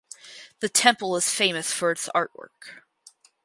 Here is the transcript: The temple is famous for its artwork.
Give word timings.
The 0.61 0.67
temple 0.69 1.15
is 1.15 1.29
famous 1.29 1.71
for 1.71 1.91
its 1.91 2.09
artwork. 2.15 2.81